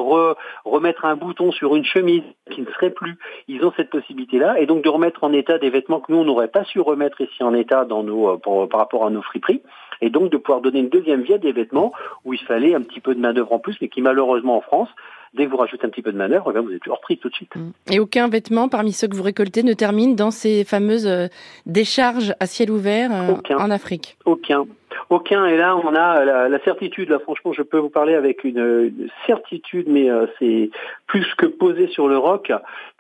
remettre 0.66 1.06
un 1.06 1.16
bouton 1.16 1.52
sur 1.52 1.76
une 1.76 1.86
chemise 1.86 2.24
qui 2.50 2.62
ne 2.62 2.66
serait 2.72 2.90
plus. 2.90 3.20
Ils 3.48 3.64
ont 3.64 3.72
cette 3.78 3.92
possibilité-là 3.92 4.60
et 4.60 4.66
donc 4.66 4.84
de 4.84 4.90
remettre 4.90 5.24
en 5.24 5.32
état 5.32 5.60
des 5.60 5.70
vêtements 5.70 6.00
que 6.00 6.12
nous, 6.12 6.18
on 6.18 6.26
n'aurait 6.26 6.48
pas 6.48 6.64
su 6.64 6.80
remettre 6.80 7.22
ici 7.22 7.44
en 7.44 7.54
état 7.54 7.86
dans 7.86 8.02
nos, 8.02 8.30
euh, 8.30 8.68
par 8.68 8.80
rapport 8.80 9.06
à 9.06 9.12
nos 9.12 9.22
friperies 9.22 9.62
et 10.02 10.10
donc 10.10 10.32
de 10.32 10.38
pouvoir 10.38 10.62
donner 10.62 10.80
une 10.80 10.90
deuxième 10.90 11.22
vie 11.22 11.34
à 11.34 11.38
des 11.38 11.52
vêtements 11.52 11.92
où 12.26 12.34
il 12.34 12.40
fallait 12.40 12.76
un 12.76 12.82
petit 12.82 13.00
peu 13.00 13.16
de 13.16 13.20
main-d'œuvre 13.20 13.54
en 13.54 13.60
plus, 13.60 13.78
mais 13.82 13.88
qui 13.88 14.02
malheureusement 14.02 14.58
en 14.58 14.62
France 14.62 14.90
dès 15.34 15.46
que 15.46 15.52
vous 15.52 15.58
rajoutez 15.58 15.86
un 15.86 15.90
petit 15.90 16.02
peu 16.02 16.12
de 16.12 16.18
manœuvre, 16.18 16.52
eh 16.56 16.60
vous 16.60 16.72
êtes 16.72 16.88
hors 16.88 17.00
prix 17.00 17.18
tout 17.18 17.30
de 17.30 17.36
suite. 17.36 17.56
Mm. 17.56 17.72
Et 17.92 18.00
aucun 18.00 18.28
vêtement 18.28 18.70
parmi 18.70 18.92
ceux 18.92 19.08
que 19.08 19.16
vous 19.16 19.24
récoltez 19.24 19.64
ne 19.64 19.74
termine 19.74 20.16
dans 20.16 20.32
ces 20.32 20.64
fameuses 20.64 21.08
euh, 21.08 21.28
décharges 21.66 22.34
à 22.40 22.46
ciel 22.46 22.72
ouvert 22.72 23.12
euh, 23.12 23.56
en 23.56 23.72
Afrique 23.72 24.18
Aucun. 24.26 24.66
Aucun. 25.10 25.46
Et 25.46 25.58
là, 25.58 25.78
on 25.78 25.96
a 25.96 26.26
la, 26.50 26.60
certitude. 26.64 27.10
Là, 27.10 27.20
franchement, 27.20 27.54
je 27.54 27.62
peux 27.62 27.78
vous 27.78 27.90
parler 27.90 28.16
avec 28.16 28.44
une, 28.44 29.10
certitude, 29.26 29.88
mais 29.88 30.10
euh, 30.10 30.26
c'est 30.40 30.70
plus 31.06 31.34
que 31.36 31.46
posé 31.46 31.88
sur 31.88 32.08
le 32.08 32.18
roc. 32.18 32.52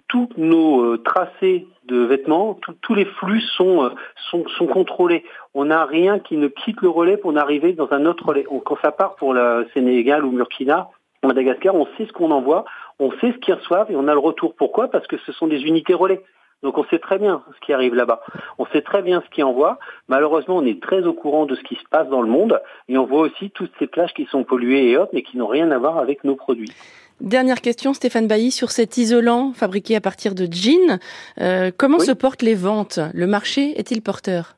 Tous 0.07 0.29
nos 0.37 0.97
tracés 0.97 1.67
de 1.85 1.97
vêtements, 1.97 2.59
tous 2.81 2.95
les 2.95 3.05
flux 3.05 3.41
sont, 3.41 3.91
sont, 4.29 4.47
sont 4.47 4.67
contrôlés. 4.67 5.25
On 5.53 5.65
n'a 5.65 5.85
rien 5.85 6.19
qui 6.19 6.37
ne 6.37 6.47
quitte 6.47 6.81
le 6.81 6.89
relais 6.89 7.17
pour 7.17 7.37
arriver 7.37 7.73
dans 7.73 7.91
un 7.91 8.05
autre 8.05 8.25
relais. 8.25 8.45
Quand 8.65 8.77
ça 8.81 8.91
part 8.91 9.15
pour 9.15 9.33
le 9.33 9.67
Sénégal 9.73 10.23
ou 10.23 10.31
Burkina, 10.31 10.89
Madagascar, 11.25 11.75
on 11.75 11.87
sait 11.97 12.05
ce 12.05 12.13
qu'on 12.13 12.31
envoie, 12.31 12.65
on 12.99 13.11
sait 13.19 13.31
ce 13.31 13.37
qu'ils 13.37 13.53
reçoivent 13.53 13.91
et 13.91 13.95
on 13.95 14.07
a 14.07 14.13
le 14.13 14.19
retour. 14.19 14.55
Pourquoi? 14.55 14.87
Parce 14.87 15.07
que 15.07 15.17
ce 15.17 15.31
sont 15.31 15.47
des 15.47 15.61
unités 15.63 15.93
relais. 15.93 16.21
Donc 16.63 16.77
on 16.79 16.85
sait 16.85 16.97
très 16.97 17.19
bien 17.19 17.43
ce 17.53 17.65
qui 17.65 17.71
arrive 17.71 17.93
là-bas. 17.93 18.21
On 18.57 18.65
sait 18.67 18.81
très 18.81 19.03
bien 19.03 19.21
ce 19.21 19.29
qui 19.29 19.43
envoie. 19.43 19.77
Malheureusement, 20.07 20.57
on 20.57 20.65
est 20.65 20.81
très 20.81 21.03
au 21.05 21.13
courant 21.13 21.45
de 21.45 21.55
ce 21.55 21.61
qui 21.61 21.75
se 21.75 21.83
passe 21.91 22.09
dans 22.09 22.21
le 22.21 22.29
monde 22.29 22.59
et 22.87 22.97
on 22.97 23.05
voit 23.05 23.21
aussi 23.21 23.51
toutes 23.51 23.71
ces 23.77 23.85
plages 23.85 24.13
qui 24.13 24.25
sont 24.25 24.43
polluées 24.43 24.89
et 24.89 24.97
autres, 24.97 25.11
mais 25.13 25.21
qui 25.21 25.37
n'ont 25.37 25.47
rien 25.47 25.69
à 25.69 25.77
voir 25.77 25.99
avec 25.99 26.23
nos 26.23 26.35
produits. 26.35 26.71
Dernière 27.21 27.61
question, 27.61 27.93
Stéphane 27.93 28.27
Bailly, 28.27 28.51
sur 28.51 28.71
cet 28.71 28.97
isolant 28.97 29.51
fabriqué 29.53 29.95
à 29.95 30.01
partir 30.01 30.35
de 30.35 30.47
jeans. 30.51 30.99
Euh, 31.41 31.71
comment 31.75 31.99
se 31.99 32.11
portent 32.11 32.43
les 32.43 32.53
ventes? 32.53 32.99
Le 33.13 33.25
marché 33.25 33.77
est-il 33.79 34.01
porteur? 34.01 34.56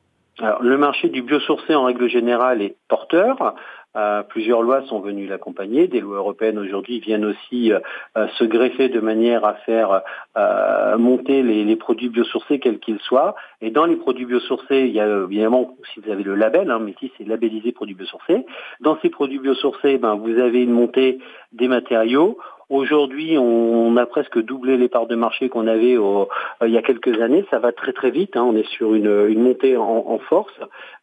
Le 0.60 0.76
marché 0.76 1.08
du 1.08 1.22
biosourcé 1.22 1.74
en 1.74 1.84
règle 1.84 2.08
générale 2.08 2.62
est 2.62 2.76
porteur. 2.88 3.54
Euh, 3.96 4.22
plusieurs 4.22 4.62
lois 4.62 4.82
sont 4.82 5.00
venues 5.00 5.26
l'accompagner. 5.26 5.88
Des 5.88 6.00
lois 6.00 6.18
européennes 6.18 6.58
aujourd'hui 6.58 7.00
viennent 7.00 7.24
aussi 7.24 7.72
euh, 7.72 7.80
euh, 8.16 8.28
se 8.38 8.44
greffer 8.44 8.88
de 8.88 9.00
manière 9.00 9.44
à 9.44 9.54
faire 9.54 10.02
monter 10.98 11.42
les, 11.42 11.76
produits 11.76 12.08
biosourcés 12.08 12.60
quels 12.60 12.78
qu'ils 12.78 13.00
soient. 13.00 13.34
Et 13.60 13.70
dans 13.70 13.84
les 13.84 13.96
produits 13.96 14.26
biosourcés, 14.26 14.82
il 14.82 14.92
y 14.92 15.00
a 15.00 15.06
évidemment, 15.24 15.76
si 15.92 16.00
vous 16.00 16.10
avez 16.10 16.22
le 16.22 16.34
label, 16.34 16.70
hein, 16.70 16.78
Métis 16.78 17.10
c'est 17.18 17.26
labellisé 17.26 17.72
produits 17.72 17.94
biosourcés. 17.94 18.46
Dans 18.80 18.98
ces 19.02 19.10
produits 19.10 19.38
biosourcés, 19.38 19.98
ben, 19.98 20.14
vous 20.14 20.38
avez 20.38 20.62
une 20.62 20.70
montée 20.70 21.18
des 21.52 21.68
matériaux. 21.68 22.38
Aujourd'hui, 22.70 23.36
on 23.36 23.96
a 23.96 24.06
presque 24.06 24.38
doublé 24.38 24.76
les 24.76 24.88
parts 24.88 25.08
de 25.08 25.16
marché 25.16 25.48
qu'on 25.48 25.66
avait 25.66 25.98
euh, 25.98 26.24
il 26.64 26.70
y 26.70 26.78
a 26.78 26.82
quelques 26.82 27.20
années. 27.20 27.44
Ça 27.50 27.58
va 27.58 27.72
très 27.72 27.92
très 27.92 28.12
vite. 28.12 28.36
Hein. 28.36 28.44
On 28.44 28.54
est 28.54 28.68
sur 28.68 28.94
une, 28.94 29.42
montée 29.42 29.76
en, 29.76 30.18
force. 30.28 30.54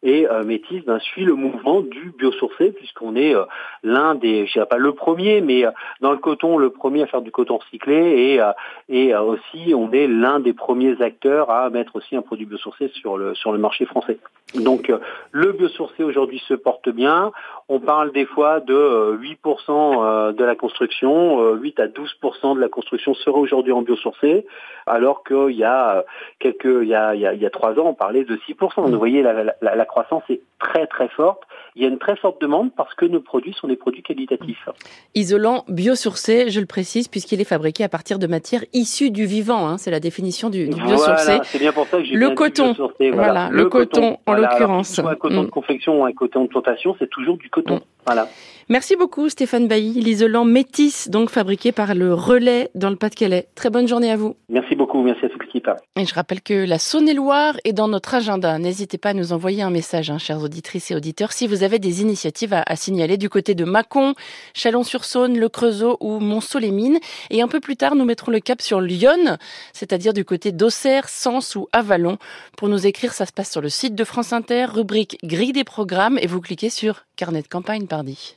Et 0.02 0.26
euh, 0.26 0.44
Métis 0.44 0.82
ben, 0.86 0.98
suit 0.98 1.26
le 1.26 1.34
mouvement 1.34 1.82
du 1.82 2.14
biosourcé 2.18 2.72
puisqu'on 2.72 3.16
est 3.16 3.34
euh, 3.34 3.44
l'un 3.82 4.14
des, 4.14 4.46
je 4.46 4.54
dirais 4.54 4.64
pas 4.64 4.78
le 4.78 4.92
premier, 4.92 5.42
mais 5.42 5.64
dans 6.00 6.12
le 6.12 6.16
coton, 6.16 6.56
le 6.56 6.70
premier 6.70 7.02
à 7.02 7.06
faire 7.06 7.20
du 7.20 7.30
coton 7.30 7.58
recyclé 7.58 7.94
et, 7.94 8.40
et 8.88 9.14
aussi 9.14 9.74
on 9.74 9.92
est 9.92 10.06
l'un 10.06 10.40
des 10.40 10.54
premiers 10.54 11.02
acteurs 11.02 11.50
à 11.50 11.68
mettre 11.68 11.96
aussi 11.96 12.16
un 12.16 12.22
produit 12.22 12.46
biosourcé 12.46 12.88
sur 12.94 13.18
le, 13.18 13.34
sur 13.34 13.52
le 13.52 13.58
marché 13.58 13.84
français. 13.84 14.18
Donc 14.54 14.90
le 15.32 15.52
biosourcé 15.52 16.02
aujourd'hui 16.02 16.42
se 16.48 16.54
porte 16.54 16.88
bien. 16.88 17.30
On 17.68 17.80
parle 17.80 18.12
des 18.12 18.24
fois 18.24 18.60
de 18.60 19.18
8% 19.20 20.32
de 20.32 20.44
la 20.44 20.54
construction 20.54 21.57
8 21.58 21.80
à 21.80 21.88
12 21.88 22.10
de 22.54 22.60
la 22.60 22.68
construction 22.68 23.14
serait 23.14 23.38
aujourd'hui 23.38 23.72
en 23.72 23.82
biosourcé, 23.82 24.46
alors 24.86 25.24
qu'il 25.24 25.56
y 25.56 25.64
a 25.64 26.04
quelques, 26.38 26.64
il 26.64 26.88
y 26.88 26.94
a, 26.94 27.14
il 27.14 27.20
y 27.20 27.46
a, 27.46 27.50
trois 27.50 27.72
ans, 27.72 27.86
on 27.86 27.94
parlait 27.94 28.24
de 28.24 28.38
6 28.46 28.54
Vous 28.76 28.98
voyez, 28.98 29.22
la, 29.22 29.54
la 29.60 29.84
croissance 29.84 30.22
est 30.30 30.40
très 30.58 30.86
très 30.86 31.08
forte 31.08 31.42
il 31.78 31.82
y 31.82 31.84
a 31.86 31.88
une 31.88 31.98
très 31.98 32.16
forte 32.16 32.40
demande 32.40 32.72
parce 32.76 32.92
que 32.94 33.06
nos 33.06 33.20
produits 33.20 33.54
sont 33.54 33.68
des 33.68 33.76
produits 33.76 34.02
qualitatifs. 34.02 34.68
Isolant 35.14 35.64
biosourcé, 35.68 36.50
je 36.50 36.58
le 36.58 36.66
précise, 36.66 37.06
puisqu'il 37.06 37.40
est 37.40 37.44
fabriqué 37.44 37.84
à 37.84 37.88
partir 37.88 38.18
de 38.18 38.26
matières 38.26 38.64
issues 38.72 39.12
du 39.12 39.26
vivant. 39.26 39.68
Hein, 39.68 39.78
c'est 39.78 39.92
la 39.92 40.00
définition 40.00 40.50
du, 40.50 40.68
du 40.68 40.82
biosourcé. 40.82 41.38
c'est 41.44 41.60
bien 41.60 41.70
pour 41.70 41.86
ça 41.86 41.98
que 41.98 42.04
j'ai 42.04 42.14
le 42.16 42.30
coton. 42.30 42.74
Voilà. 43.12 43.48
le, 43.52 43.66
coton, 43.66 44.18
en 44.26 44.32
l'occurrence. 44.32 44.98
Un 44.98 45.14
coton 45.14 45.42
de 45.42 45.46
mm. 45.46 45.50
confection 45.50 46.00
ou 46.00 46.04
un 46.04 46.12
coton 46.12 46.42
de 46.42 46.48
plantation, 46.48 46.96
c'est 46.98 47.08
toujours 47.10 47.36
du 47.36 47.48
coton. 47.48 47.80
Voilà. 48.06 48.26
Merci 48.70 48.96
beaucoup 48.96 49.30
Stéphane 49.30 49.66
Bailly, 49.66 49.98
l'isolant 50.02 50.44
métis 50.44 51.08
donc 51.08 51.30
fabriqué 51.30 51.72
par 51.72 51.94
le 51.94 52.12
Relais 52.12 52.68
dans 52.74 52.90
le 52.90 52.96
Pas-de-Calais. 52.96 53.48
Très 53.54 53.70
bonne 53.70 53.88
journée 53.88 54.10
à 54.10 54.16
vous. 54.16 54.36
Merci 54.50 54.74
beaucoup, 54.74 55.02
merci 55.02 55.24
à 55.24 55.30
toute 55.30 55.42
l'équipe. 55.42 55.70
Et 55.96 56.04
je 56.04 56.14
rappelle 56.14 56.42
que 56.42 56.66
la 56.66 56.78
Saône-et-Loire 56.78 57.54
est 57.64 57.72
dans 57.72 57.88
notre 57.88 58.14
agenda. 58.14 58.58
N'hésitez 58.58 58.98
pas 58.98 59.10
à 59.10 59.14
nous 59.14 59.32
envoyer 59.32 59.62
un 59.62 59.70
message, 59.70 60.10
hein, 60.10 60.18
chers 60.18 60.42
auditrices 60.42 60.90
et 60.90 60.94
auditeurs, 60.94 61.32
si 61.32 61.46
vous 61.46 61.62
avez 61.62 61.78
des 61.78 62.02
initiatives 62.02 62.52
à, 62.52 62.76
signaler 62.76 63.16
du 63.16 63.30
côté 63.30 63.54
de 63.54 63.64
Mâcon, 63.64 64.12
Chalon-sur-Saône, 64.52 65.38
Le 65.38 65.48
Creusot 65.48 65.96
ou 66.00 66.18
Monceau-les-Mines. 66.18 66.98
Et 67.30 67.40
un 67.40 67.48
peu 67.48 67.60
plus 67.60 67.76
tard, 67.76 67.94
nous 67.94 68.04
mettrons 68.04 68.32
le 68.32 68.40
cap 68.40 68.60
sur 68.60 68.82
Lyon, 68.82 69.38
c'est-à-dire 69.72 70.12
du 70.12 70.26
côté 70.26 70.52
d'Auxerre, 70.52 71.08
Sens 71.08 71.56
ou 71.56 71.68
Avalon. 71.72 72.18
Pour 72.58 72.68
nous 72.68 72.86
écrire, 72.86 73.14
ça 73.14 73.24
se 73.24 73.32
passe 73.32 73.50
sur 73.50 73.62
le 73.62 73.70
site 73.70 73.94
de 73.94 74.04
France 74.04 74.34
Inter, 74.34 74.66
rubrique 74.66 75.16
Grille 75.24 75.52
des 75.52 75.64
programmes 75.64 76.18
et 76.20 76.26
vous 76.26 76.42
cliquez 76.42 76.68
sur 76.68 77.06
Carnet 77.16 77.40
de 77.40 77.48
campagne, 77.48 77.86
pardi. 77.86 78.36